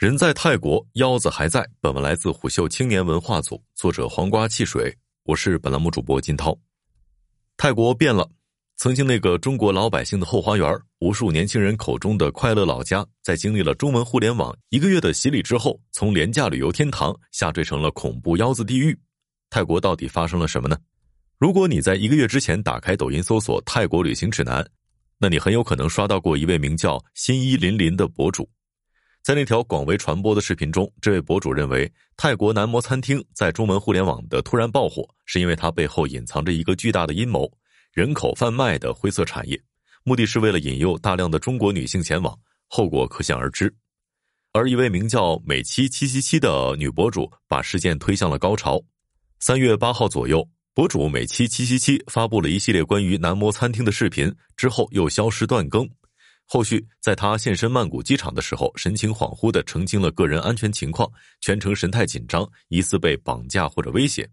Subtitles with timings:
[0.00, 1.62] 人在泰国，腰子还在。
[1.78, 4.96] 本文来自虎嗅青年文化组，作者黄瓜汽水。
[5.24, 6.58] 我是本栏目主播金涛。
[7.58, 8.26] 泰国变了，
[8.78, 18.98] 曾经那个中国老百姓的后花园，无数年轻人口中的快乐老家，在经历了中文互联网一个月的洗礼之后，从廉价旅游天堂下坠成了恐怖腰子地狱。
[19.50, 20.78] 泰国到底发生了什么呢？
[21.36, 24.66] 如果你在一个月之前打开抖音搜索“泰国旅行指南”，
[25.20, 28.48] 那你很有可能刷到过一位名叫“新衣林林”的博主。
[29.22, 37.46] 在那条广为传播的视频中，这位博主认为泰国男模餐厅在中文互联网的突然爆火，是因为它背后隐藏着一个巨大的阴谋——
[37.92, 39.60] 人口贩卖的灰色产业，
[40.04, 42.36] 目的是为了引诱大量的中国女性前往，
[42.66, 43.72] 后果可想而知。
[44.52, 48.82] 而一位名叫“美七七七七”的女博主把事件推向了高潮。
[49.38, 55.86] 三月八号左右，博主“美七七七七”发布了一系列关于男模餐厅的视频，之后又消失断更。
[56.52, 61.08] 后续，在他现身曼谷机场的时候，神情恍惚的澄清了个人安全情况，
[61.40, 64.28] 全程神态紧张，疑似被绑架或者威胁。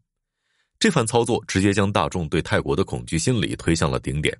[0.80, 4.36] 这番操作直接将大众对泰国的恐惧心理推向了顶点。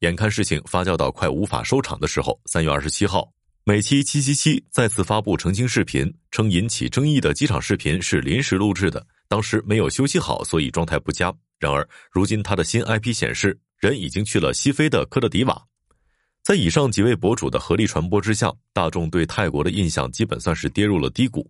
[0.00, 3.30] 眼看事情发酵到快无法收场的时候，三月二十七号，
[3.64, 11.30] 美妻七七七再次发布澄清视频，称引起争议的机场视频是临时录制的，当时没有休息好，所以状态不佳。
[11.58, 15.62] 然而，如今他的新 IP 显示，人已经去了西非的科特迪瓦。
[16.42, 21.48] 在以上几位博主的合力传播之下，大众对泰国的印象基本算是跌入了低谷。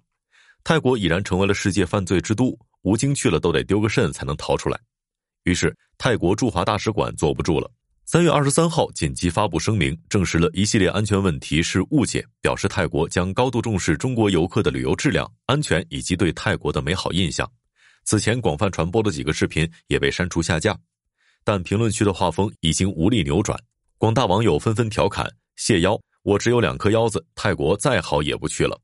[0.62, 4.78] 泰国已然成为了世界犯罪之都，吴京去了都得丢个肾才能逃出来。
[5.44, 7.70] 于是，泰国驻华大使馆坐不住了，
[8.04, 17.50] 三月二十三号紧急发布声明，证实了一系列安全问题是误解，表示泰国将高度重视中国游客的旅游质量、安全以及对泰国的美好印象。
[18.04, 20.78] 此前广泛传播的几个视频也被删除下架，
[21.44, 23.58] 但评论区的画风已经无力扭转。
[24.02, 28.76] 广大网友纷纷调侃：“谢腰，我只有两颗腰子，泰国再好也不去了。”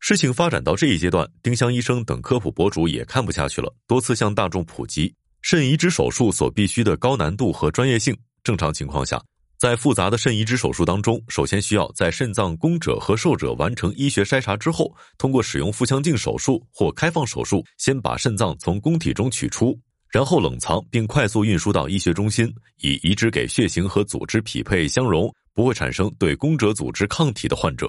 [0.00, 8.14] 事情发展到这一阶段，丁香医生等科普博主也看不下去了，多次向大众普及肾移植手术所必须的高难度和专业性。
[8.44, 9.18] 正常情况下，
[9.56, 19.80] 在复杂的肾移植手术当中，首先需要在肾脏供者和受者完成医学筛查之后，通过使用腹腔镜手术或开放手术，先把肾脏从供体中取出。
[20.10, 27.88] 然后冷藏并快速运输到医学中心，以移植给血型和组织匹配相容、不会产生对供者组织抗体的患者。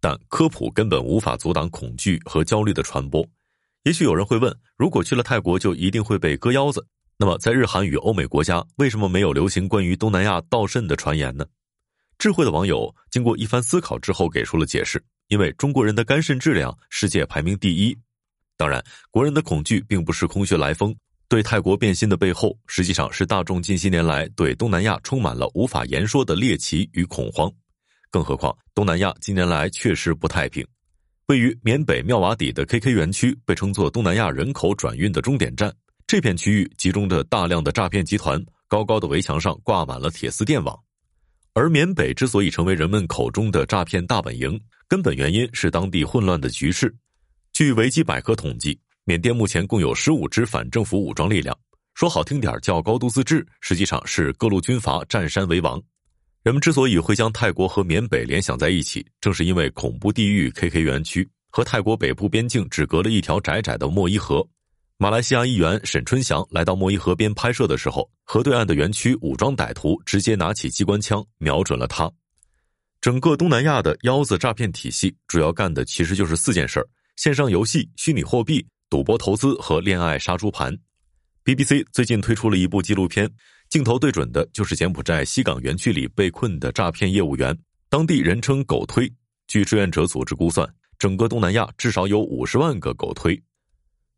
[0.00, 3.24] 但科普根本无法阻挡恐惧和焦虑的传播。
[3.84, 6.84] 也许有人会问：如果去了泰国就一定会被割腰子？
[7.18, 11.44] 那么在日韩与欧美国家，为什么没有流行关于东南亚盗肾的传言呢？
[12.18, 17.96] 智慧的网友经过一番思考之后给出了解释：因为中国人的肝肾质量世界排名第一。
[18.56, 20.96] 当然，国人的恐惧并不是空穴来风。
[21.32, 27.50] 对泰国变心的背后，实际上是大众近些年来对东南亚充满了无法言说的猎奇与恐慌。
[28.10, 30.62] 更何况，东南亚近年来确实不太平。
[31.28, 35.74] 位于缅北妙瓦底的 KK 园区被称作东南亚人口转运的终点站。
[36.06, 38.38] 这片区域集中着大量的诈骗集团，
[38.68, 40.78] 高高的围墙上挂满了铁丝电网。
[41.54, 46.94] 而缅北之所以成为人们口中的诈骗大本营，根本原因是当地混乱的局势。
[47.54, 48.78] 据维基百科统计。
[49.04, 51.58] 缅甸目前共有十五支反政府武装力量，
[51.94, 55.82] 说好听点叫高度自治，实际上是各路军阀占山为王。
[56.44, 64.46] 人们之所以会将泰国和缅北联想在一起，正是因为恐怖地狱 KK 园区和泰国北部边境只隔了一条窄窄的莫伊河。
[64.98, 72.08] 马来西亚议员沈春祥来到莫伊河边拍摄的时候，河对岸的园区武装歹徒直接拿起机关枪瞄准了他。
[73.00, 76.86] 整个东南亚的腰子诈骗体系主要干的其实就是四件事儿
[77.16, 78.64] 线上游戏、虚拟货币。
[78.92, 80.70] 赌博投资和恋爱杀猪盘
[81.46, 83.26] ，BBC 最近推出了一部纪录片，
[83.70, 87.56] 镜头对准的就是柬埔寨西港园区里被困的诈骗业务员，
[87.88, 89.10] 当地人称“狗推”。
[89.48, 93.42] 据志愿者组织估算，整个东南亚至少有五十万个狗推。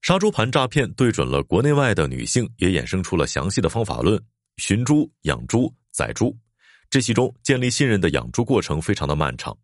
[0.02, 4.20] 杀猪盘诈骗对准了国内外的女性，也衍生出了详细的方法论：
[4.56, 6.36] 寻猪、养猪、宰猪。
[6.90, 9.56] 这其中建立信任的养猪过程非常的漫长。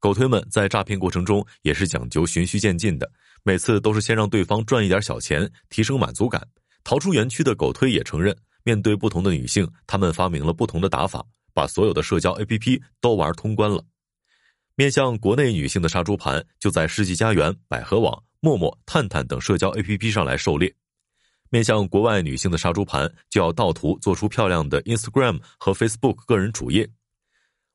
[0.00, 3.08] 狗推们在诈骗过程中也是讲究循序渐进的，
[3.44, 6.42] 每次都是先让对方赚一点小钱，提升满足感。
[6.82, 13.84] 逃出园区的狗推也承认，面对不同的女性，他们发明了不同的打法，把所有的社交 APP 都玩通关了。
[14.74, 20.70] 面向国内女性的杀猪盘，就在世纪佳缘、百合网、陌陌、探探等社交 APP 上来狩猎；
[21.50, 26.88] 面向国外女性的杀猪盘，就要盗图做出漂亮的 Instagram 和 Facebook 个人主页。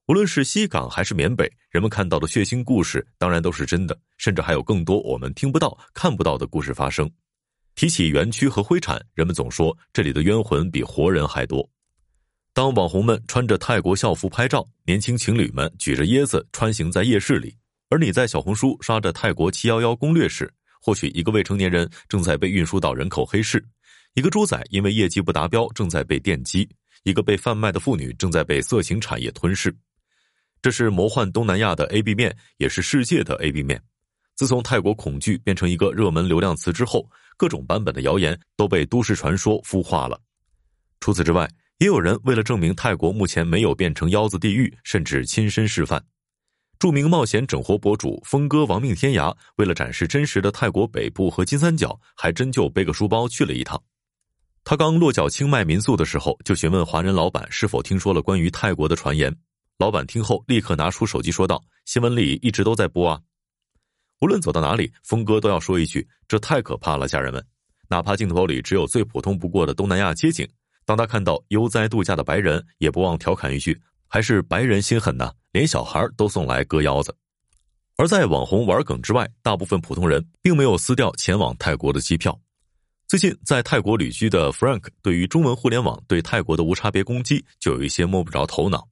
[0.08, 7.12] 无论是西港还是缅北，人们看到的血腥故事当然都是真的，甚至还有更多我们听不到、看不到的故事发生。
[7.76, 11.70] 提起园区和灰产，人们总说这里的冤魂比活人还多。
[12.54, 17.54] 当网红们穿着泰国校服拍照，年轻情侣们举着椰子穿行在夜市里，
[17.90, 20.50] 而你在小红书刷着泰国七幺幺攻略时，
[20.82, 23.62] 或许一个未成年人正在被运输到人口黑市，
[24.14, 26.70] 一个猪仔因为业绩不达标正在被电击，
[27.04, 29.76] 一个被贩卖的妇女正在被色情产业吞噬。
[30.66, 33.80] 这是魔幻东南亚的 A B 面，也是世界的 A B 面。
[34.34, 37.08] 自从泰国恐惧变成一个热门流量词之后，
[37.38, 40.20] 各种版本的谣言都被都市传说孵化了。
[41.00, 41.48] 除此之外，
[41.78, 46.04] 也有人为了证明泰国目前没有变成腰子地狱，甚至亲身示范。
[46.80, 53.80] 著名冒险整活博主峰哥亡命天涯，为了展示真实的泰国北部和金三角，还真就背个书包去了一趟。
[54.64, 59.32] 他刚落脚清迈民宿的时候，就询问华人老板是否听说了关于泰国的传言。
[59.78, 63.20] 老板听后立刻拿出手机说道：“新闻里一直都在播啊。”
[64.22, 67.46] 无论走到哪里，峰哥都要说一句：“这太可怕了，家人们！”
[67.90, 70.48] 哪怕镜头里只有最普通不过的东南亚街景，
[70.86, 73.80] 当他看到悠哉度假的白人，也不忘调侃一句。
[74.08, 77.14] 还是白人心狠呐，连小孩都送来割腰子。
[77.98, 82.40] 而在网红玩梗之外，大部分普通人并没有撕掉前往泰国的机票。
[83.08, 88.88] 最近在泰国旅居的 Frank 对于中文互联网对泰国的无差别攻击就有一些摸不着头脑。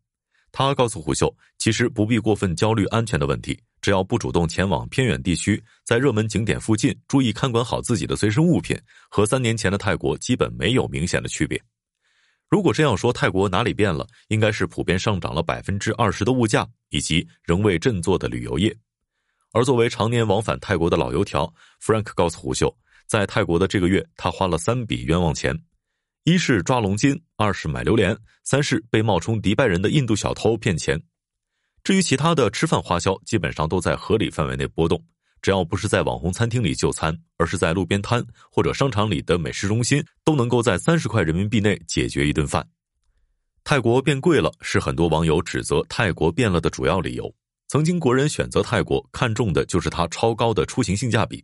[0.54, 8.80] 他告诉虎秀，其实不必过分焦虑安全的问题，只要不主动前往偏远地区，在热门景点附近注意看管好自己的随身物品，
[9.10, 11.60] 和三年前的泰国基本没有明显的区别。
[12.50, 14.06] 如果这样说，泰国哪里变了？
[14.28, 18.74] 应该是普遍上涨了百分之二十的物价，以及仍未振作的旅游业。
[19.54, 21.52] 而作为常年往返泰国的老油条
[21.82, 22.72] ，Frank 告诉胡秀，
[23.08, 25.60] 在泰国的这个月，他花了三笔冤枉钱：
[26.26, 31.02] 一是抓龙筋，二是买榴莲，三是被冒充迪拜人的印度小偷骗钱。
[31.84, 35.04] 至于其他的吃饭花销，基本上都在合理范围内波动。
[35.42, 42.66] 只要不是在网红餐厅里就餐，而是在路边摊或者商场里的美食中心，都能够在三十块人民币内解决一顿饭。
[43.66, 47.30] 泰国变贵了，是很多网友指责泰国变了的主要理由。
[47.68, 51.44] 曾经国人选择泰国，看重的就是它超高的出行性价比，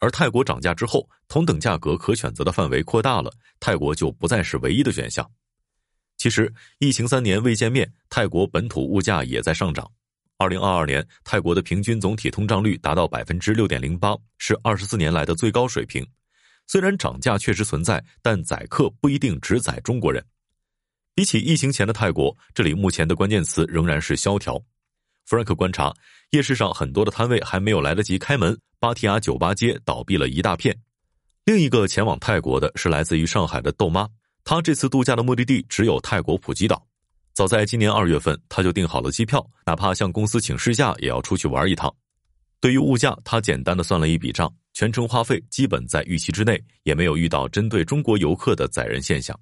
[0.00, 3.30] 而泰国涨价之后，同等价格可选择的范围扩大了，
[3.60, 5.30] 泰国就不再是唯一的选项。
[6.16, 9.90] 其实，疫情三年未见面，泰国本土物价也在上涨。
[10.38, 16.06] 二零二二年，泰国的平均总体通胀率达到百分之六点零八，是二十四年来的最高水平。
[16.66, 20.24] 虽然涨价确实存在，但宰客不一定只宰中国人。
[21.14, 24.62] 比起疫情前的泰国，这里目前的关键词仍然是萧条。
[25.30, 25.94] 弗兰克观察，
[26.30, 30.76] 夜市上很多的摊位还没有来得及开门，芭提雅酒吧街倒闭了一大片。
[31.44, 34.08] 另一个前往泰国的是来自于上海的豆妈，
[34.42, 36.84] 她这次度假的目的地只有泰国普吉岛。
[37.32, 41.94] 早在今年二月份，他就订好了机票，哪怕向公司请事假，也要出去玩一趟。
[42.60, 49.38] 对于物价，他简单的算了一笔账，全程花费基本在预期之内，也没有遇到针对中国游客的宰人现象。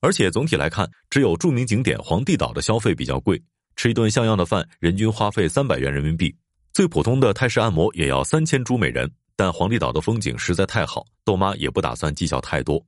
[0.00, 3.40] 而且总体来看，只有著名景点皇帝岛的消费比较贵，
[3.76, 6.34] 吃一顿像样的饭，人均花费三百元人民币，
[6.72, 9.10] 最普通的泰式按摩也要三千铢每人。
[9.36, 12.80] 但黄帝岛的风景实在太好，豆妈也不打算计较太多。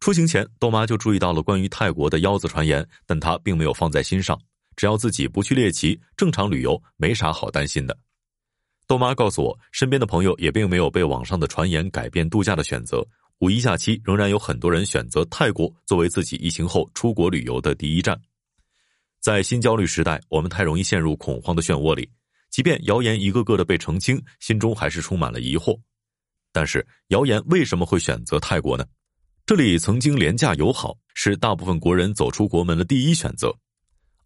[0.00, 4.38] 出行前，豆妈就注意到了关于泰国的腰子传言，但她并没有放在心上。
[4.76, 7.96] 只要自己不去猎奇，正常旅游没啥好担心的。
[8.86, 13.06] 豆妈告诉我，身边的朋友也并没有被网上的传言改变度假的选择。
[13.38, 18.20] 五一假期仍然有很多人选择泰国作为自己疫情后出国旅游的第一站。
[19.22, 22.10] 在新焦虑时代，我们太容易陷入恐慌的漩涡里，
[22.50, 25.78] 即便谣言一个个的被澄清，心中还是充满了疑惑。
[26.52, 28.84] 但是，谣言为什么会选择泰国呢？
[29.46, 33.54] 这里曾经廉价友好，是大部分国人走出国门的第一选择。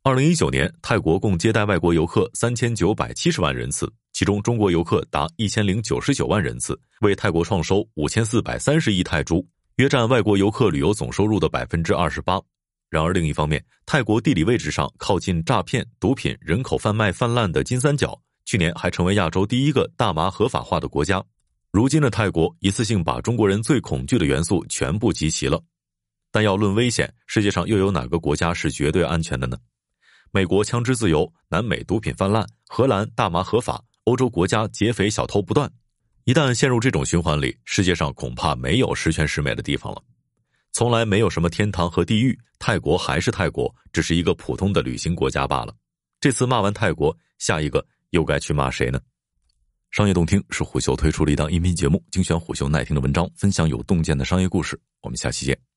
[0.03, 12.41] 二零一九年，泰国共接待外国游客三千九百七十万人次，其中中国游客达一千零九十九万人次，为泰国创收五千四百三十亿泰铢，约占外国游客旅游总收入的百分之二十八。
[12.89, 21.23] 然而，另一方面，泰国地理位置上靠近诈骗、毒品、人口贩卖泛滥的金三角，去年还成为亚洲第一个大麻合法化的国家。
[21.73, 25.61] 如今的泰国一次性把中国人最恐惧的元素全部集齐了，
[26.31, 29.59] 但要论危险，世界上又有哪个国家是绝对安全的呢？
[30.31, 35.71] 美国枪支自由，南美毒品泛滥，荷兰大麻合法，欧洲国家劫匪小偷不断。
[36.25, 40.03] 一旦陷入这种循环里，世界上恐怕没有十全十美的地方了。
[40.77, 45.75] 从来没有什么天堂和地狱，泰国还是泰国，只是一个普通的旅行国家罢了。
[46.21, 49.01] 这次骂完泰国，下一个又该去骂谁呢？
[49.91, 54.79] 商业洞听是虎嗅推出的一档音频节目，精选虎嗅耐听的文章，分享有洞见的商业故事。
[55.01, 55.76] 我们下期见。